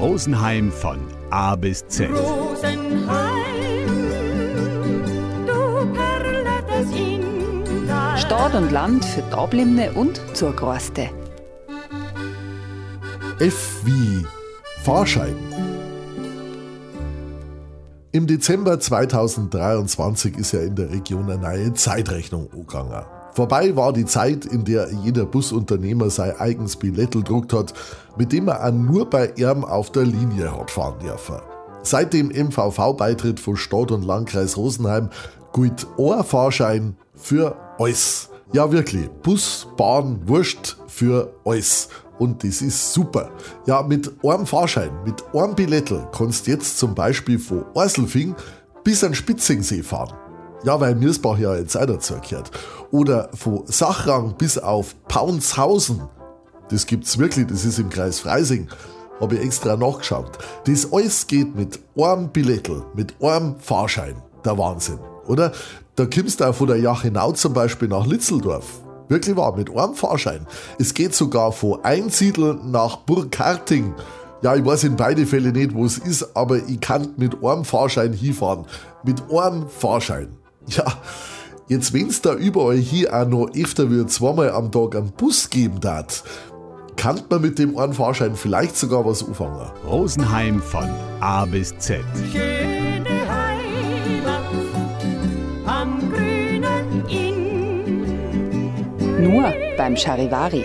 Rosenheim 0.00 0.72
von 0.72 0.98
A 1.28 1.56
bis 1.56 1.86
Z. 1.88 2.08
Stadt 8.16 8.54
und 8.54 8.72
Land 8.72 9.04
für 9.04 9.20
Dablimne 9.30 9.92
und 9.92 10.18
Zurgroste. 10.32 11.10
F 13.40 13.82
wie 13.84 14.24
Fahrschein. 14.82 15.36
Im 18.12 18.26
Dezember 18.26 18.80
2023 18.80 20.38
ist 20.38 20.52
ja 20.52 20.60
in 20.60 20.76
der 20.76 20.90
Region 20.90 21.30
eine 21.30 21.42
neue 21.42 21.74
Zeitrechnung 21.74 22.50
angegangen. 22.50 23.04
Vorbei 23.32 23.76
war 23.76 23.92
die 23.92 24.06
Zeit, 24.06 24.44
in 24.44 24.64
der 24.64 24.90
jeder 25.04 25.24
Busunternehmer 25.24 26.10
sein 26.10 26.36
eigenes 26.38 26.76
Billettel 26.76 27.22
druckt 27.22 27.52
hat, 27.52 27.74
mit 28.16 28.32
dem 28.32 28.48
er 28.48 28.64
auch 28.64 28.72
nur 28.72 29.08
bei 29.08 29.32
ihm 29.36 29.64
auf 29.64 29.92
der 29.92 30.04
Linie 30.04 30.56
hat 30.56 30.70
fahren 30.70 30.98
dürfen. 31.00 31.36
Seit 31.82 32.12
dem 32.12 32.28
MVV-Beitritt 32.28 33.40
von 33.40 33.56
Stadt 33.56 33.90
und 33.90 34.04
Landkreis 34.04 34.56
Rosenheim 34.56 35.08
gilt 35.54 35.86
ein 35.98 36.24
Fahrschein 36.24 36.96
für 37.14 37.56
alles. 37.78 38.28
Ja, 38.52 38.70
wirklich. 38.70 39.08
Bus, 39.22 39.68
Bahn, 39.76 40.20
Wurst 40.26 40.76
für 40.88 41.32
alles. 41.44 41.88
Und 42.18 42.44
das 42.44 42.60
ist 42.60 42.92
super. 42.92 43.30
Ja, 43.66 43.82
mit 43.82 44.12
einem 44.22 44.44
Fahrschein, 44.44 44.90
mit 45.06 45.24
einem 45.34 45.54
Billettel 45.54 46.06
kannst 46.12 46.46
du 46.46 46.50
jetzt 46.50 46.78
zum 46.78 46.94
Beispiel 46.94 47.38
von 47.38 47.64
Orselfing 47.74 48.34
bis 48.84 49.02
an 49.02 49.14
Spitzingsee 49.14 49.82
fahren. 49.82 50.12
Ja, 50.62 50.78
weil 50.78 50.94
Mirsbach 50.94 51.38
ja 51.38 51.56
jetzt 51.56 51.76
auch 51.76 51.86
dazu 51.86 52.14
gehört. 52.20 52.50
Oder 52.90 53.30
von 53.34 53.62
Sachrang 53.66 54.34
bis 54.36 54.58
auf 54.58 54.94
Paunshausen. 55.08 56.02
Das 56.70 56.86
gibt's 56.86 57.18
wirklich, 57.18 57.46
das 57.46 57.64
ist 57.64 57.78
im 57.78 57.88
Kreis 57.88 58.20
Freising. 58.20 58.68
Habe 59.20 59.36
ich 59.36 59.42
extra 59.42 59.76
nachgeschaut. 59.76 60.38
Das 60.64 60.92
alles 60.92 61.26
geht 61.26 61.54
mit 61.54 61.80
einem 61.96 62.28
Billettel, 62.30 62.84
mit 62.94 63.14
einem 63.22 63.56
Fahrschein. 63.58 64.16
Der 64.44 64.56
Wahnsinn, 64.56 64.98
oder? 65.26 65.52
Da 65.96 66.06
kommst 66.06 66.40
du 66.40 66.44
auch 66.44 66.54
von 66.54 66.68
der 66.68 66.78
Jachenau 66.78 67.32
zum 67.32 67.52
Beispiel 67.52 67.88
nach 67.88 68.06
Litzeldorf. 68.06 68.80
Wirklich 69.08 69.36
wahr, 69.36 69.56
mit 69.56 69.76
einem 69.76 69.94
Fahrschein. 69.94 70.46
Es 70.78 70.94
geht 70.94 71.14
sogar 71.14 71.52
von 71.52 71.84
Einsiedel 71.84 72.58
nach 72.64 72.96
Burgharting. 72.98 73.94
Ja, 74.42 74.54
ich 74.54 74.64
weiß 74.64 74.84
in 74.84 74.96
beide 74.96 75.26
Fälle 75.26 75.52
nicht, 75.52 75.74
wo 75.74 75.84
es 75.84 75.98
ist, 75.98 76.34
aber 76.34 76.56
ich 76.56 76.80
kann 76.80 77.14
mit 77.16 77.44
einem 77.44 77.64
Fahrschein 77.64 78.12
hinfahren. 78.12 78.64
Mit 79.04 79.22
einem 79.30 79.68
Fahrschein. 79.68 80.39
Ja, 80.70 80.84
jetzt 81.68 81.92
wenn's 81.92 82.22
da 82.22 82.34
überall 82.34 82.76
hier 82.76 83.12
auch 83.12 83.26
noch 83.26 83.48
öfter 83.54 83.90
wie 83.90 84.06
zweimal 84.06 84.50
am 84.50 84.70
Tag 84.70 84.94
einen 84.94 85.10
Bus 85.12 85.50
geben 85.50 85.80
darf, 85.80 86.22
kann 86.96 87.20
man 87.28 87.40
mit 87.40 87.58
dem 87.58 87.76
einen 87.76 87.92
Fahrschein 87.92 88.36
vielleicht 88.36 88.76
sogar 88.76 89.04
was 89.04 89.26
anfangen. 89.26 89.70
Rosenheim 89.84 90.62
von 90.62 90.88
A 91.20 91.44
bis 91.44 91.76
Z. 91.78 92.04
Schöne 92.32 93.08
Heimat 93.28 94.44
am 95.66 95.98
grünen 96.12 97.08
Inn. 97.08 97.40
Nur 99.24 99.52
beim 99.76 99.96
Charivari. 99.96 100.64